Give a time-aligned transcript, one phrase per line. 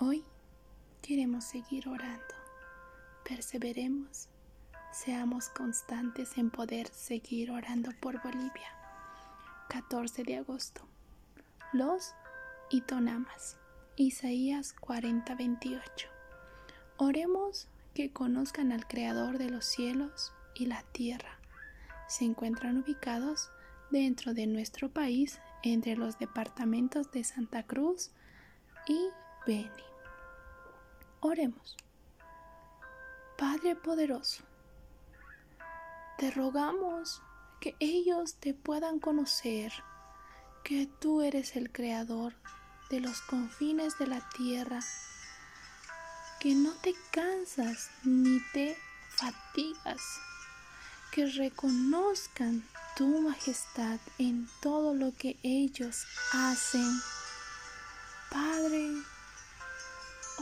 [0.00, 0.22] Hoy
[1.02, 2.34] queremos seguir orando.
[3.28, 4.28] Perseveremos.
[4.92, 8.70] Seamos constantes en poder seguir orando por Bolivia.
[9.68, 10.82] 14 de agosto.
[11.72, 12.14] Los
[12.70, 13.56] Itonamas.
[13.96, 16.06] Isaías 40:28.
[16.98, 21.40] Oremos que conozcan al Creador de los cielos y la tierra.
[22.06, 23.50] Se encuentran ubicados
[23.90, 28.12] dentro de nuestro país entre los departamentos de Santa Cruz
[28.86, 29.08] y
[29.48, 29.70] Beni.
[31.20, 31.74] Oremos.
[33.38, 34.42] Padre poderoso,
[36.18, 37.22] te rogamos
[37.58, 39.72] que ellos te puedan conocer,
[40.64, 42.34] que tú eres el creador
[42.90, 44.80] de los confines de la tierra,
[46.40, 48.76] que no te cansas ni te
[49.08, 50.02] fatigas,
[51.10, 57.00] que reconozcan tu majestad en todo lo que ellos hacen.
[58.30, 58.92] Padre,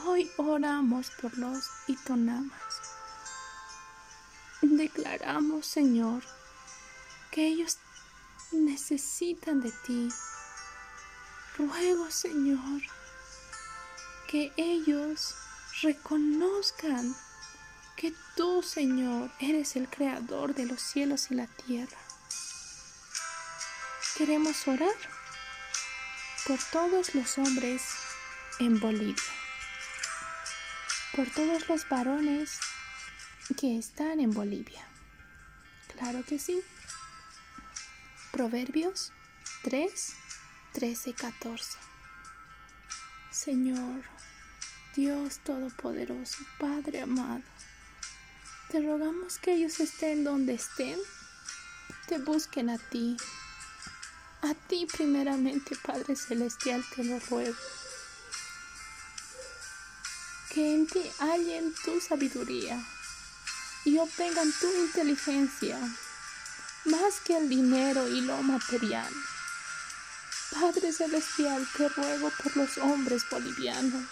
[0.09, 2.81] Hoy oramos por los itonamas.
[4.63, 6.23] Declaramos, Señor,
[7.33, 7.79] que ellos
[8.53, 10.09] necesitan de ti.
[11.59, 12.83] Ruego, Señor,
[14.29, 15.35] que ellos
[15.83, 17.17] reconozcan
[17.97, 21.99] que tú, Señor, eres el creador de los cielos y la tierra.
[24.17, 24.95] Queremos orar
[26.47, 27.83] por todos los hombres
[28.61, 29.46] en Bolivia
[31.17, 32.61] por todos los varones
[33.59, 34.87] que están en Bolivia.
[35.97, 36.61] Claro que sí.
[38.33, 39.13] Proverbios
[39.63, 40.15] 3,
[40.75, 41.79] 13, 14.
[43.31, 44.03] Señor,
[44.95, 47.43] Dios Todopoderoso, Padre amado,
[48.71, 50.99] te rogamos que ellos estén donde estén,
[52.09, 53.17] te busquen a ti.
[54.43, 57.57] A ti primeramente, Padre Celestial, te lo ruego
[60.57, 62.83] que en ti hallen tu sabiduría
[63.85, 65.79] y obtengan tu inteligencia
[66.87, 69.13] más que el dinero y lo material.
[70.59, 74.09] Padre Celestial, te ruego por los hombres bolivianos.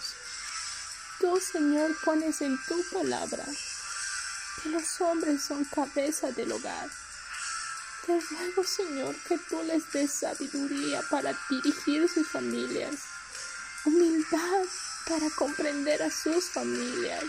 [1.19, 3.45] Tú, Señor, pones en tu palabra
[4.61, 6.87] que los hombres son cabeza del hogar.
[8.05, 12.93] Te ruego, Señor, que tú les des sabiduría para dirigir sus familias,
[13.83, 14.65] humildad
[15.07, 17.23] para comprender a sus familias.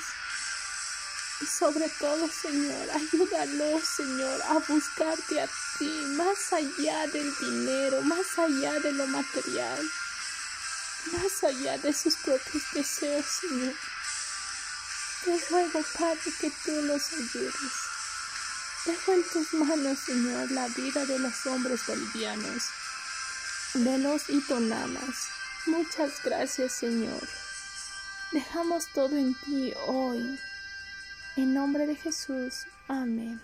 [1.41, 5.48] Y sobre todo, Señor, ayúdalos, Señor, a buscarte a
[5.78, 9.91] ti más allá del dinero, más allá de lo material,
[11.12, 13.75] más allá de sus propios deseos, Señor.
[15.25, 17.53] Te ruego, Padre, que tú los ayudes.
[18.86, 22.62] Dejo en tus manos, Señor, la vida de los hombres bolivianos,
[23.75, 25.28] de los itonamas.
[25.66, 27.45] Muchas gracias, Señor.
[28.32, 30.38] Dejamos todo en ti hoy.
[31.37, 32.66] En nombre de Jesús.
[32.88, 33.41] Amén.